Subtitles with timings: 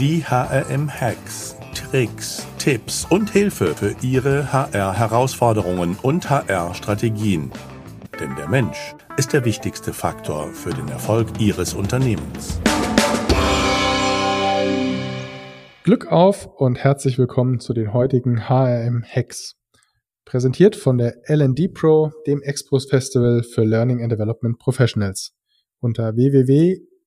[0.00, 7.50] Die HRM-Hacks, Tricks, Tipps und Hilfe für Ihre HR-Herausforderungen und HR-Strategien.
[8.18, 12.58] Denn der Mensch ist der wichtigste Faktor für den Erfolg Ihres Unternehmens.
[15.84, 19.56] Glück auf und herzlich willkommen zu den heutigen HRM-Hacks.
[20.24, 25.34] Präsentiert von der LD Pro, dem Expos Festival für Learning and Development Professionals.
[25.78, 26.16] Unter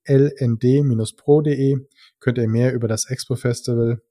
[0.07, 1.77] www.lnd-pro.de
[2.20, 4.02] könnt ihr mehr über das Expo Festival,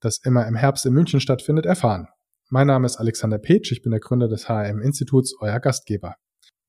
[0.00, 2.08] das immer im Herbst in München stattfindet, erfahren.
[2.48, 6.16] Mein Name ist Alexander Petsch, ich bin der Gründer des HRM Instituts, euer Gastgeber.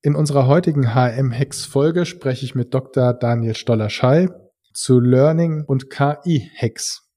[0.03, 3.13] In unserer heutigen HRM Hacks Folge spreche ich mit Dr.
[3.13, 4.30] Daniel Stoller-Schei
[4.73, 7.08] zu Learning und KI Hacks.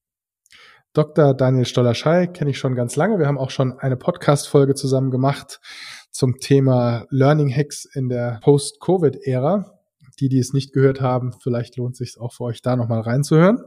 [0.92, 1.34] Dr.
[1.34, 3.18] Daniel Stoller-Schei kenne ich schon ganz lange.
[3.18, 5.60] Wir haben auch schon eine Podcast-Folge zusammen gemacht
[6.10, 9.73] zum Thema Learning Hacks in der Post-Covid-Ära.
[10.20, 13.00] Die, die es nicht gehört haben, vielleicht lohnt es sich auch für euch da nochmal
[13.00, 13.58] reinzuhören.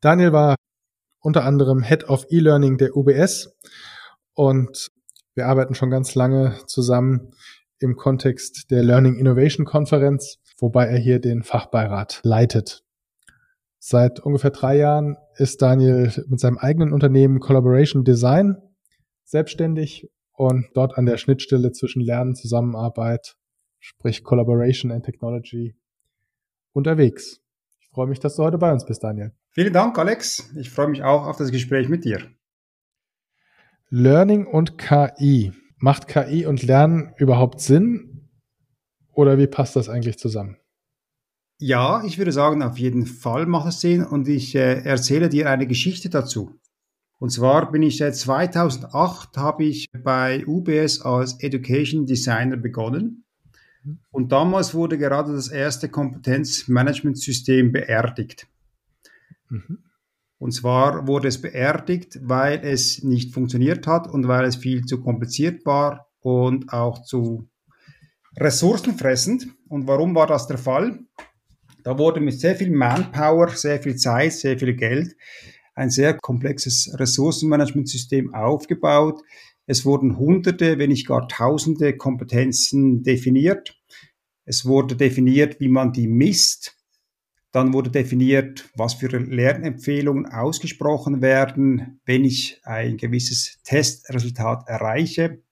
[0.00, 0.56] Daniel war
[1.20, 3.56] unter anderem Head of E-Learning der UBS
[4.34, 4.88] und
[5.34, 7.32] wir arbeiten schon ganz lange zusammen
[7.78, 12.84] im Kontext der Learning Innovation Konferenz, wobei er hier den Fachbeirat leitet.
[13.78, 18.56] Seit ungefähr drei Jahren ist Daniel mit seinem eigenen Unternehmen Collaboration Design
[19.24, 23.34] selbstständig und dort an der Schnittstelle zwischen Lernen, Zusammenarbeit,
[23.80, 25.74] sprich Collaboration and Technology
[26.72, 27.40] unterwegs.
[27.80, 29.32] Ich freue mich, dass du heute bei uns bist, Daniel.
[29.50, 30.50] Vielen Dank, Alex.
[30.56, 32.20] Ich freue mich auch auf das Gespräch mit dir.
[33.90, 35.52] Learning und KI.
[35.76, 38.30] Macht KI und Lernen überhaupt Sinn?
[39.12, 40.56] Oder wie passt das eigentlich zusammen?
[41.58, 45.50] Ja, ich würde sagen, auf jeden Fall macht es Sinn und ich äh, erzähle dir
[45.50, 46.58] eine Geschichte dazu.
[47.18, 53.21] Und zwar bin ich seit 2008 habe ich bei UBS als Education Designer begonnen
[54.10, 58.46] und damals wurde gerade das erste Kompetenzmanagementsystem beerdigt.
[59.48, 59.78] Mhm.
[60.38, 65.00] Und zwar wurde es beerdigt, weil es nicht funktioniert hat und weil es viel zu
[65.00, 67.48] kompliziert war und auch zu
[68.36, 69.46] ressourcenfressend.
[69.68, 71.00] Und warum war das der Fall?
[71.84, 75.16] Da wurde mit sehr viel Manpower, sehr viel Zeit, sehr viel Geld
[75.74, 79.22] ein sehr komplexes Ressourcenmanagementsystem aufgebaut,
[79.72, 83.74] es wurden Hunderte, wenn nicht gar Tausende Kompetenzen definiert.
[84.44, 86.76] Es wurde definiert, wie man die misst.
[87.52, 95.42] Dann wurde definiert, was für Lernempfehlungen ausgesprochen werden, wenn ich ein gewisses Testresultat erreiche.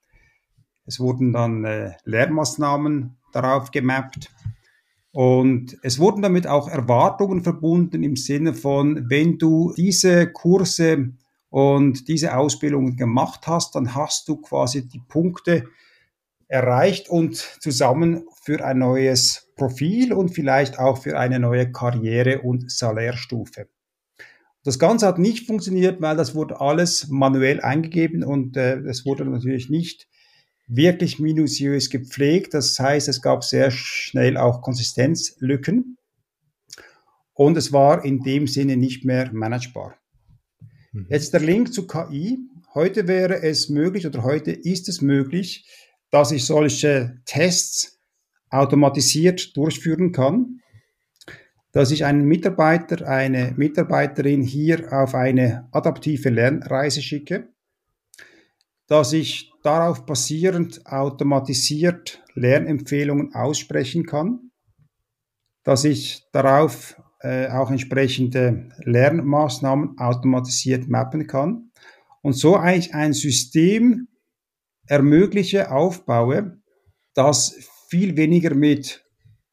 [0.85, 4.31] Es wurden dann äh, Lernmaßnahmen darauf gemappt.
[5.13, 11.15] Und es wurden damit auch Erwartungen verbunden im Sinne von, wenn du diese Kurse
[11.51, 15.67] und diese Ausbildung gemacht hast, dann hast du quasi die Punkte
[16.49, 22.71] erreicht und zusammen für ein neues Profil und vielleicht auch für eine neue Karriere- und
[22.71, 23.69] Salärstufe.
[24.65, 29.25] Das Ganze hat nicht funktioniert, weil das wurde alles manuell eingegeben und äh, es wurde
[29.25, 30.09] natürlich nicht
[30.67, 32.55] wirklich minutiös gepflegt.
[32.55, 35.97] Das heißt, es gab sehr schnell auch Konsistenzlücken
[37.33, 40.00] und es war in dem Sinne nicht mehr managebar.
[40.93, 41.07] Mhm.
[41.09, 42.39] Jetzt der Link zu KI.
[42.75, 45.67] Heute wäre es möglich oder heute ist es möglich,
[46.11, 48.01] dass ich solche Tests
[48.49, 50.61] automatisiert durchführen kann,
[51.73, 57.49] dass ich einen Mitarbeiter, eine Mitarbeiterin hier auf eine adaptive Lernreise schicke,
[58.89, 64.51] dass ich darauf basierend automatisiert Lernempfehlungen aussprechen kann,
[65.63, 71.71] dass ich darauf äh, auch entsprechende Lernmaßnahmen automatisiert mappen kann
[72.23, 74.09] und so eigentlich ein System
[74.87, 76.61] ermögliche, aufbaue,
[77.15, 77.55] das
[77.89, 79.05] viel weniger mit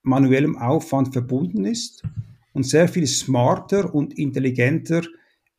[0.02, 2.04] manuellem Aufwand verbunden ist
[2.54, 5.04] und sehr viel smarter und intelligenter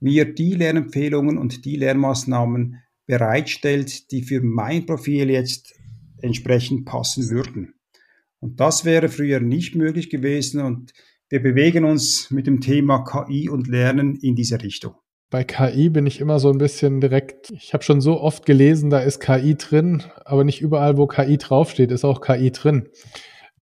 [0.01, 5.75] mir die Lernempfehlungen und die Lernmaßnahmen bereitstellt, die für mein Profil jetzt
[6.23, 7.75] entsprechend passen würden.
[8.41, 10.93] Und das wäre früher nicht möglich gewesen und
[11.29, 14.95] wir bewegen uns mit dem Thema KI und Lernen in diese Richtung.
[15.31, 18.89] Bei KI bin ich immer so ein bisschen direkt, ich habe schon so oft gelesen,
[18.89, 22.89] da ist KI drin, aber nicht überall, wo KI draufsteht, ist auch KI drin.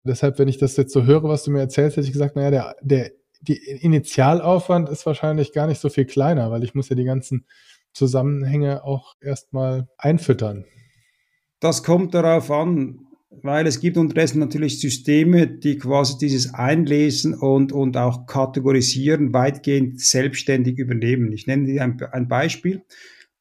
[0.04, 2.50] Deshalb, wenn ich das jetzt so höre, was du mir erzählst, hätte ich gesagt, naja,
[2.50, 3.10] der, der
[3.40, 7.46] die Initialaufwand ist wahrscheinlich gar nicht so viel kleiner, weil ich muss ja die ganzen
[7.92, 10.64] Zusammenhänge auch erstmal einfüttern.
[11.60, 13.05] Das kommt darauf an,
[13.42, 20.00] weil es gibt unterdessen natürlich Systeme, die quasi dieses Einlesen und, und auch Kategorisieren weitgehend
[20.00, 21.32] selbstständig übernehmen.
[21.32, 22.82] Ich nenne dir ein, ein Beispiel.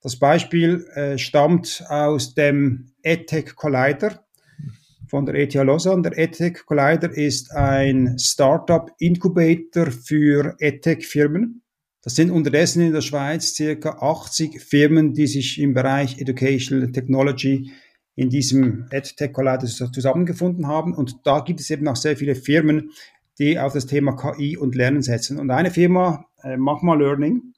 [0.02, 4.24] Das Beispiel äh, stammt aus dem EdTech Collider
[5.08, 6.04] von der ETH Lausanne.
[6.04, 11.64] Der EdTech Collider ist ein Startup Incubator für EdTech Firmen.
[12.04, 17.72] Das sind unterdessen in der Schweiz circa 80 Firmen, die sich im Bereich Educational Technology
[18.16, 20.94] in diesem EdTech Collider zusammengefunden haben.
[20.94, 22.92] Und da gibt es eben auch sehr viele Firmen,
[23.38, 25.38] die auf das Thema KI und Lernen setzen.
[25.40, 27.54] Und eine Firma, äh, Magma Learning,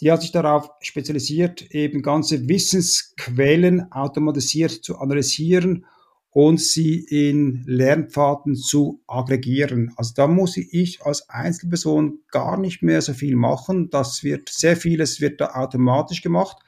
[0.00, 5.84] die hat sich darauf spezialisiert, eben ganze Wissensquellen automatisiert zu analysieren
[6.30, 9.92] und sie in Lernpfaden zu aggregieren.
[9.96, 13.90] Also da muss ich als Einzelperson gar nicht mehr so viel machen.
[13.90, 16.58] Das wird sehr vieles wird da automatisch gemacht.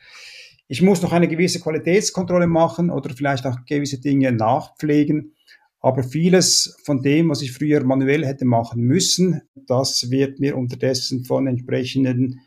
[0.72, 5.34] Ich muss noch eine gewisse Qualitätskontrolle machen oder vielleicht auch gewisse Dinge nachpflegen.
[5.80, 11.24] Aber vieles von dem, was ich früher manuell hätte machen müssen, das wird mir unterdessen
[11.24, 12.38] von entsprechenden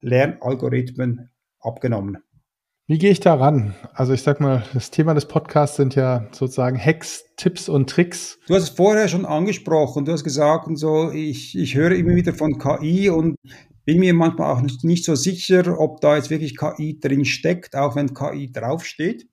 [0.00, 1.30] Lernalgorithmen
[1.60, 2.18] abgenommen.
[2.88, 3.76] Wie gehe ich da ran?
[3.92, 8.40] Also ich sag mal, das Thema des Podcasts sind ja sozusagen Hacks, Tipps und Tricks.
[8.48, 10.04] Du hast es vorher schon angesprochen.
[10.04, 13.36] Du hast gesagt und so, ich, ich höre immer wieder von KI und
[13.88, 17.74] bin mir manchmal auch nicht, nicht so sicher, ob da jetzt wirklich KI drin steckt,
[17.74, 19.26] auch wenn KI draufsteht.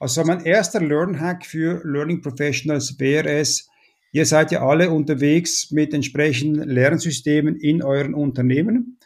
[0.00, 3.68] Also mein erster Learn-Hack für Learning Professionals wäre es,
[4.10, 8.98] ihr seid ja alle unterwegs mit entsprechenden Lernsystemen in euren Unternehmen.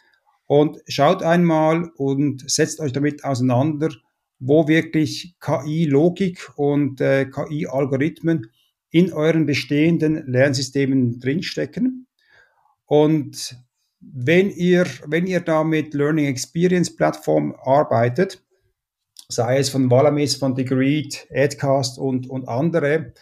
[0.47, 3.89] Und schaut einmal und setzt euch damit auseinander,
[4.39, 8.47] wo wirklich KI-Logik und äh, KI-Algorithmen
[8.89, 12.07] in euren bestehenden Lernsystemen drinstecken.
[12.87, 13.59] Und
[13.99, 18.43] wenn ihr, wenn ihr da mit Learning Experience Plattform arbeitet,
[19.29, 23.13] sei es von Valamis, von Degreed, Adcast und, und andere,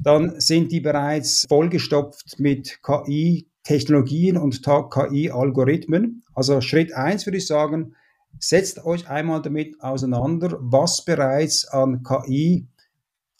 [0.00, 6.22] dann sind die bereits vollgestopft mit KI Technologien und KI-Algorithmen.
[6.34, 7.96] Also Schritt eins würde ich sagen,
[8.38, 12.68] setzt euch einmal damit auseinander, was bereits an KI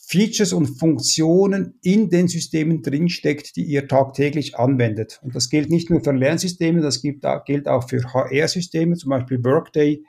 [0.09, 5.19] Features und Funktionen in den Systemen drinsteckt, die ihr tagtäglich anwendet.
[5.23, 10.05] Und das gilt nicht nur für Lernsysteme, das gilt auch für HR-Systeme, zum Beispiel Workday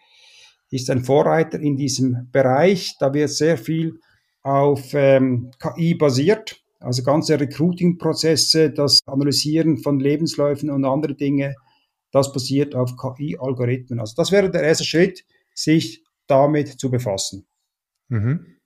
[0.70, 2.96] ist ein Vorreiter in diesem Bereich.
[3.00, 4.00] Da wird sehr viel
[4.44, 6.62] auf ähm, KI basiert.
[6.80, 11.56] Also ganze Recruiting-Prozesse, das Analysieren von Lebensläufen und andere Dinge,
[12.12, 14.00] das basiert auf KI-Algorithmen.
[14.00, 17.48] Also das wäre der erste Schritt, sich damit zu befassen.
[18.10, 18.57] Mhm.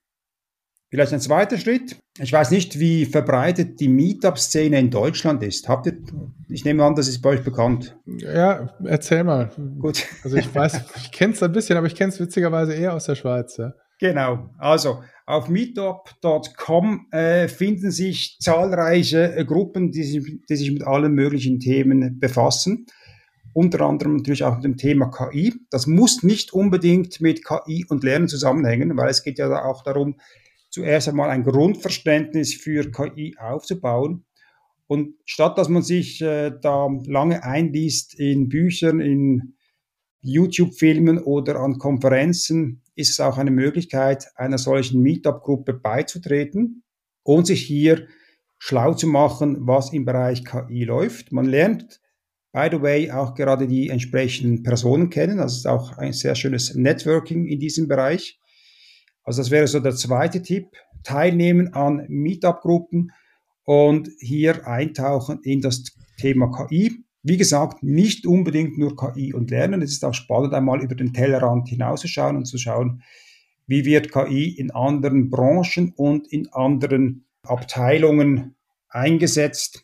[0.92, 1.96] Vielleicht ein zweiter Schritt.
[2.20, 5.70] Ich weiß nicht, wie verbreitet die Meetup-Szene in Deutschland ist.
[5.70, 5.98] Habt ihr,
[6.50, 7.98] ich nehme an, das ist bei euch bekannt.
[8.06, 9.52] Ja, erzähl mal.
[9.80, 10.06] Gut.
[10.26, 13.06] Also ich weiß, ich kenne es ein bisschen, aber ich kenne es witzigerweise eher aus
[13.06, 13.56] der Schweiz.
[13.56, 13.74] Ja.
[14.02, 14.50] Genau.
[14.58, 21.14] Also auf meetup.com äh, finden sich zahlreiche äh, Gruppen, die sich, die sich mit allen
[21.14, 22.86] möglichen Themen befassen.
[23.54, 25.54] Unter anderem natürlich auch mit dem Thema KI.
[25.70, 30.18] Das muss nicht unbedingt mit KI und Lernen zusammenhängen, weil es geht ja auch darum,
[30.72, 34.26] zuerst einmal ein Grundverständnis für KI aufzubauen.
[34.88, 39.54] Und statt dass man sich äh, da lange einliest in Büchern, in
[40.22, 46.84] YouTube-Filmen oder an Konferenzen, ist es auch eine Möglichkeit, einer solchen Meetup-Gruppe beizutreten
[47.24, 48.08] und sich hier
[48.60, 51.32] schlau zu machen, was im Bereich KI läuft.
[51.32, 52.02] Man lernt,
[52.52, 55.40] by the way, auch gerade die entsprechenden Personen kennen.
[55.40, 58.41] Es ist auch ein sehr schönes Networking in diesem Bereich.
[59.24, 60.68] Also das wäre so der zweite Tipp.
[61.04, 63.12] Teilnehmen an Meetup-Gruppen
[63.64, 65.84] und hier eintauchen in das
[66.18, 67.04] Thema KI.
[67.24, 69.82] Wie gesagt, nicht unbedingt nur KI und Lernen.
[69.82, 73.04] Es ist auch spannend, einmal über den Tellerrand hinauszuschauen und zu schauen,
[73.68, 78.56] wie wird KI in anderen Branchen und in anderen Abteilungen
[78.90, 79.84] eingesetzt.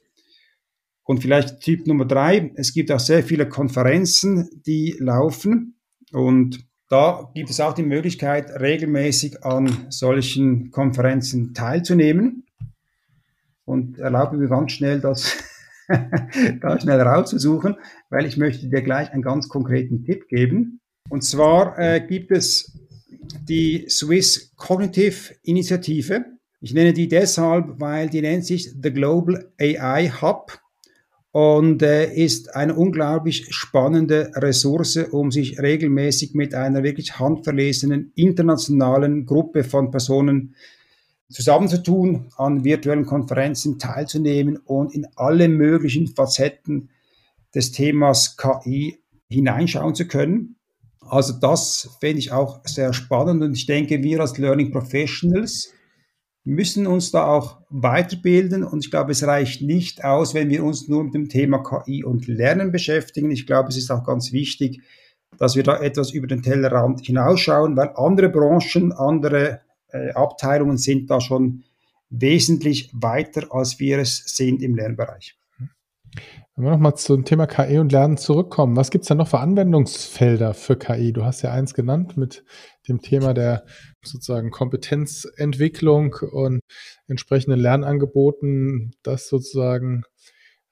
[1.03, 5.79] Und vielleicht Tipp Nummer drei, es gibt auch sehr viele Konferenzen, die laufen
[6.11, 12.45] und da gibt es auch die Möglichkeit, regelmäßig an solchen Konferenzen teilzunehmen.
[13.65, 15.37] Und erlaube mir ganz schnell das
[16.61, 17.75] da schnell rauszusuchen,
[18.09, 20.79] weil ich möchte dir gleich einen ganz konkreten Tipp geben.
[21.09, 22.77] Und zwar äh, gibt es
[23.49, 26.25] die Swiss Cognitive Initiative.
[26.61, 30.59] Ich nenne die deshalb, weil die nennt sich The Global AI Hub
[31.31, 39.25] und äh, ist eine unglaublich spannende Ressource, um sich regelmäßig mit einer wirklich handverlesenen internationalen
[39.25, 40.55] Gruppe von Personen
[41.29, 46.89] zusammenzutun, an virtuellen Konferenzen teilzunehmen und in alle möglichen Facetten
[47.53, 50.55] des Themas KI hineinschauen zu können.
[51.01, 55.73] Also das finde ich auch sehr spannend und ich denke, wir als Learning Professionals
[56.47, 60.87] müssen uns da auch weiterbilden und ich glaube, es reicht nicht aus, wenn wir uns
[60.87, 63.31] nur mit dem Thema KI und Lernen beschäftigen.
[63.31, 64.81] Ich glaube, es ist auch ganz wichtig,
[65.37, 71.09] dass wir da etwas über den Tellerrand hinausschauen, weil andere Branchen, andere äh, Abteilungen sind
[71.09, 71.63] da schon
[72.09, 75.36] wesentlich weiter, als wir es sind im Lernbereich.
[76.55, 79.39] Wenn wir nochmal zum Thema KI und Lernen zurückkommen, was gibt es da noch für
[79.39, 81.13] Anwendungsfelder für KI?
[81.13, 82.43] Du hast ja eins genannt mit
[82.87, 83.63] dem Thema der
[84.03, 86.61] sozusagen Kompetenzentwicklung und
[87.07, 90.03] entsprechenden Lernangeboten, das sozusagen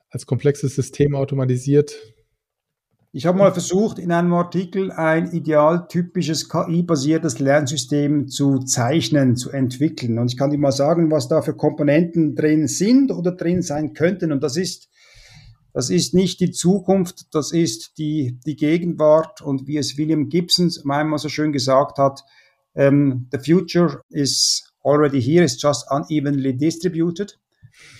[0.09, 1.95] als komplexes System automatisiert.
[3.11, 10.19] Ich habe mal versucht, in einem Artikel ein idealtypisches KI-basiertes Lernsystem zu zeichnen, zu entwickeln.
[10.19, 13.93] Und ich kann dir mal sagen, was da für Komponenten drin sind oder drin sein
[13.93, 14.33] könnten.
[14.33, 14.89] Und das ist
[15.75, 20.71] das ist nicht die Zukunft, das ist die, die Gegenwart und wie es William Gibson
[20.89, 22.23] einmal so schön gesagt hat,
[22.75, 27.37] ähm, the future is already here, it's just unevenly distributed.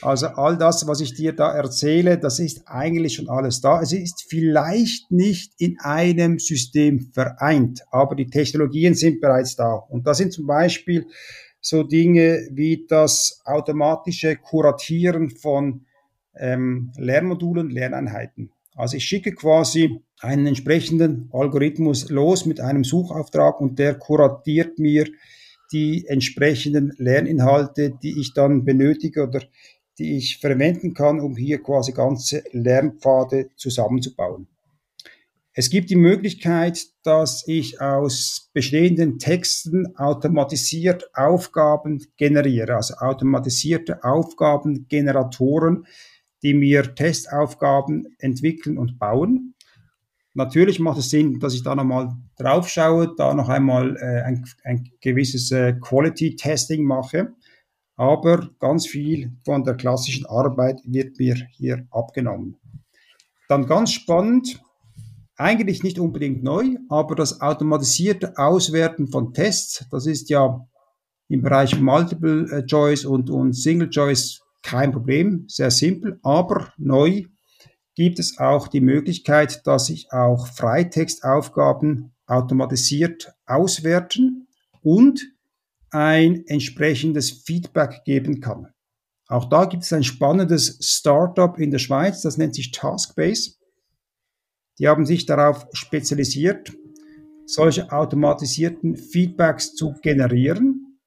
[0.01, 3.81] Also all das, was ich dir da erzähle, das ist eigentlich schon alles da.
[3.81, 9.73] Es ist vielleicht nicht in einem System vereint, aber die Technologien sind bereits da.
[9.73, 11.07] Und da sind zum Beispiel
[11.59, 15.85] so Dinge wie das automatische Kuratieren von
[16.37, 18.51] ähm, Lernmodulen, Lerneinheiten.
[18.75, 25.07] Also ich schicke quasi einen entsprechenden Algorithmus los mit einem Suchauftrag und der kuratiert mir
[25.71, 29.41] die entsprechenden Lerninhalte, die ich dann benötige oder
[29.97, 34.47] die ich verwenden kann, um hier quasi ganze Lernpfade zusammenzubauen.
[35.57, 45.85] Es gibt die Möglichkeit, dass ich aus bestehenden Texten automatisiert Aufgaben generiere, also automatisierte Aufgabengeneratoren,
[46.45, 49.55] die mir Testaufgaben entwickeln und bauen.
[50.35, 54.45] Natürlich macht es Sinn, dass ich da nochmal drauf schaue, da noch einmal äh, ein,
[54.63, 57.33] ein, gewisses äh, Quality Testing mache.
[57.95, 62.57] Aber ganz viel von der klassischen Arbeit wird mir hier abgenommen.
[63.49, 64.61] Dann ganz spannend,
[65.37, 70.63] eigentlich nicht unbedingt neu, aber das automatisierte Auswerten von Tests, das ist ja
[71.27, 77.25] im Bereich Multiple äh, Choice und, und Single Choice kein Problem, sehr simpel, aber neu
[77.93, 84.47] gibt es auch die Möglichkeit, dass ich auch Freitextaufgaben automatisiert auswerten
[84.81, 85.21] und
[85.91, 88.67] ein entsprechendes Feedback geben kann.
[89.27, 93.53] Auch da gibt es ein spannendes Startup in der Schweiz, das nennt sich Taskbase.
[94.79, 96.73] Die haben sich darauf spezialisiert,
[97.45, 100.99] solche automatisierten Feedbacks zu generieren.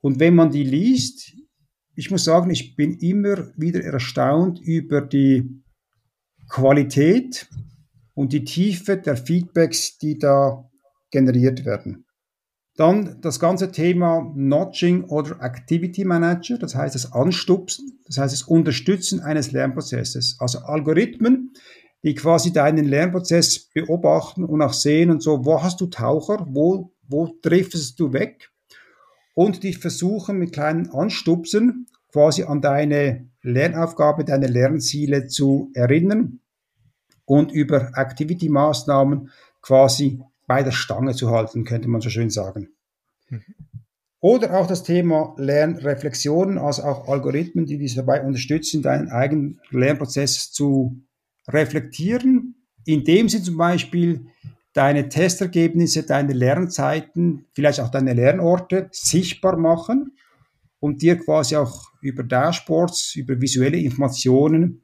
[0.00, 1.34] Und wenn man die liest,
[1.94, 5.62] ich muss sagen, ich bin immer wieder erstaunt über die
[6.48, 7.48] Qualität
[8.14, 10.68] und die Tiefe der Feedbacks, die da
[11.10, 12.06] generiert werden.
[12.76, 18.42] Dann das ganze Thema Notching oder Activity Manager, das heißt das Anstupsen, das heißt das
[18.44, 20.36] Unterstützen eines Lernprozesses.
[20.40, 21.52] Also Algorithmen,
[22.02, 26.94] die quasi deinen Lernprozess beobachten und auch sehen und so, wo hast du Taucher, wo,
[27.06, 28.51] wo triffst du weg
[29.34, 36.40] und die versuchen mit kleinen Anstupsen quasi an deine Lernaufgabe, deine Lernziele zu erinnern
[37.24, 39.30] und über Activity-Maßnahmen
[39.62, 42.68] quasi bei der Stange zu halten, könnte man so schön sagen.
[43.30, 43.42] Mhm.
[44.20, 50.52] Oder auch das Thema Lernreflexionen, also auch Algorithmen, die dich dabei unterstützen, deinen eigenen Lernprozess
[50.52, 51.02] zu
[51.48, 54.26] reflektieren, indem sie zum Beispiel
[54.72, 60.16] deine Testergebnisse, deine Lernzeiten, vielleicht auch deine Lernorte sichtbar machen
[60.80, 64.82] und dir quasi auch über Dashboards, über visuelle Informationen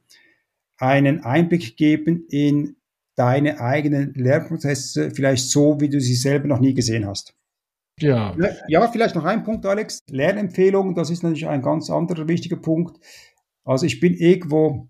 [0.77, 2.77] einen Einblick geben in
[3.17, 7.35] deine eigenen Lernprozesse, vielleicht so, wie du sie selber noch nie gesehen hast.
[7.99, 8.37] Ja.
[8.69, 9.99] Ja, vielleicht noch ein Punkt, Alex.
[10.09, 13.05] Lernempfehlungen, das ist natürlich ein ganz anderer wichtiger Punkt.
[13.65, 14.89] Also ich bin irgendwo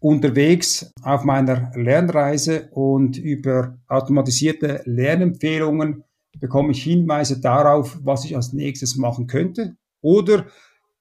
[0.00, 6.04] unterwegs auf meiner Lernreise und über automatisierte Lernempfehlungen
[6.40, 10.46] bekomme ich Hinweise darauf, was ich als nächstes machen könnte oder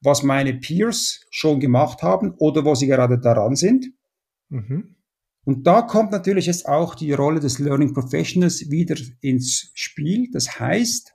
[0.01, 3.91] was meine Peers schon gemacht haben oder wo sie gerade daran sind.
[4.49, 4.95] Mhm.
[5.45, 10.29] Und da kommt natürlich jetzt auch die Rolle des Learning Professionals wieder ins Spiel.
[10.31, 11.13] Das heißt,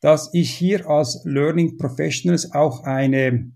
[0.00, 3.52] dass ich hier als Learning Professionals auch eine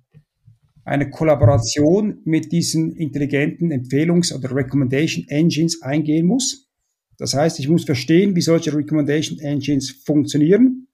[0.89, 6.69] eine Kollaboration mit diesen intelligenten Empfehlungs- oder Recommendation Engines eingehen muss.
[7.19, 10.89] Das heißt, ich muss verstehen, wie solche Recommendation Engines funktionieren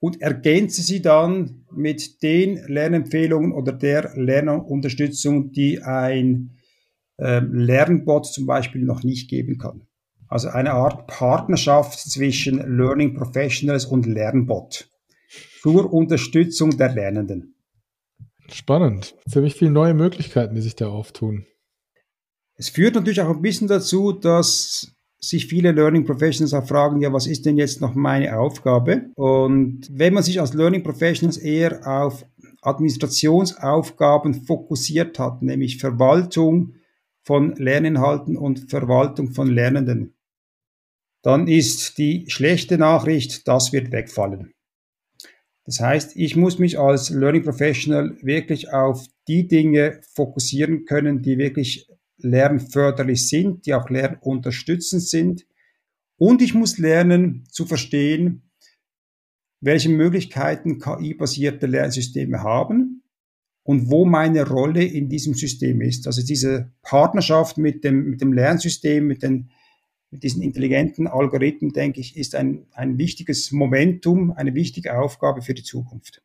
[0.00, 6.58] und ergänze sie dann mit den Lernempfehlungen oder der Lernunterstützung, die ein
[7.18, 9.86] äh, Lernbot zum Beispiel noch nicht geben kann.
[10.28, 14.90] Also eine Art Partnerschaft zwischen Learning Professionals und Lernbot
[15.62, 17.53] zur Unterstützung der Lernenden.
[18.50, 19.14] Spannend.
[19.28, 21.46] Ziemlich viele neue Möglichkeiten, die sich da auftun.
[22.56, 27.12] Es führt natürlich auch ein bisschen dazu, dass sich viele Learning Professionals auch fragen, ja,
[27.12, 29.10] was ist denn jetzt noch meine Aufgabe?
[29.16, 32.24] Und wenn man sich als Learning Professionals eher auf
[32.62, 36.74] Administrationsaufgaben fokussiert hat, nämlich Verwaltung
[37.22, 40.14] von Lerninhalten und Verwaltung von Lernenden,
[41.22, 44.53] dann ist die schlechte Nachricht, das wird wegfallen.
[45.64, 51.38] Das heißt, ich muss mich als Learning Professional wirklich auf die Dinge fokussieren können, die
[51.38, 55.46] wirklich lernförderlich sind, die auch lernunterstützend sind.
[56.16, 58.50] Und ich muss lernen zu verstehen,
[59.60, 63.02] welche Möglichkeiten KI-basierte Lernsysteme haben
[63.62, 66.06] und wo meine Rolle in diesem System ist.
[66.06, 69.50] Also diese Partnerschaft mit dem, mit dem Lernsystem, mit den
[70.14, 75.54] mit diesen intelligenten Algorithmen, denke ich, ist ein, ein wichtiges Momentum, eine wichtige Aufgabe für
[75.54, 76.22] die Zukunft.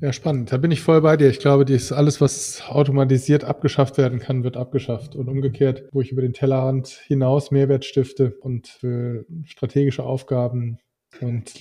[0.00, 0.52] Ja, spannend.
[0.52, 1.28] Da bin ich voll bei dir.
[1.28, 5.16] Ich glaube, dies alles, was automatisiert abgeschafft werden kann, wird abgeschafft.
[5.16, 10.78] Und umgekehrt, wo ich über den Tellerrand hinaus Mehrwert stifte und für strategische Aufgaben
[11.20, 11.52] und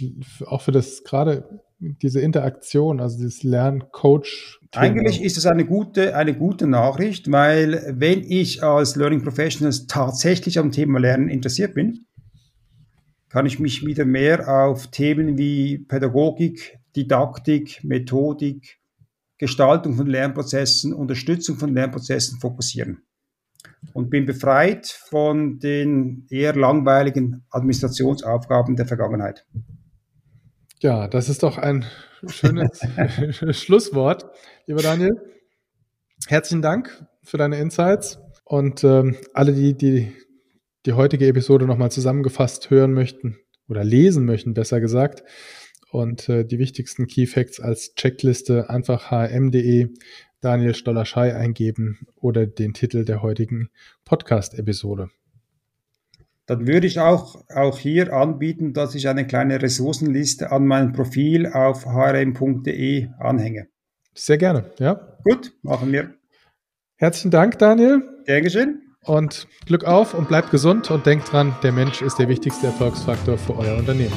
[0.46, 4.60] auch für das gerade diese Interaktion, also dieses Lerncoach.
[4.74, 10.58] Eigentlich ist es eine gute, eine gute Nachricht, weil wenn ich als Learning Professionals tatsächlich
[10.58, 12.06] am Thema Lernen interessiert bin,
[13.30, 18.80] kann ich mich wieder mehr auf Themen wie Pädagogik, Didaktik, Methodik,
[19.38, 23.02] Gestaltung von Lernprozessen, Unterstützung von Lernprozessen fokussieren
[23.94, 29.46] und bin befreit von den eher langweiligen Administrationsaufgaben der Vergangenheit.
[30.80, 31.86] Ja, das ist doch ein
[32.28, 32.80] schönes
[33.52, 34.26] Schlusswort,
[34.68, 35.16] lieber Daniel.
[36.28, 40.14] Herzlichen Dank für deine Insights und ähm, alle, die, die
[40.86, 45.24] die heutige Episode nochmal zusammengefasst hören möchten oder lesen möchten, besser gesagt,
[45.92, 49.90] und äh, die wichtigsten Key Facts als Checkliste einfach hm.de
[50.42, 53.70] Daniel Stollerschei eingeben oder den Titel der heutigen
[54.04, 55.10] Podcast-Episode
[56.46, 61.48] dann würde ich auch, auch hier anbieten, dass ich eine kleine Ressourcenliste an mein Profil
[61.48, 63.68] auf hrm.de anhänge.
[64.14, 65.18] Sehr gerne, ja.
[65.24, 66.14] Gut, machen wir.
[66.98, 68.04] Herzlichen Dank, Daniel.
[68.26, 68.82] Gern geschehen.
[69.02, 73.38] Und Glück auf und bleibt gesund und denkt dran, der Mensch ist der wichtigste Erfolgsfaktor
[73.38, 74.14] für euer Unternehmen.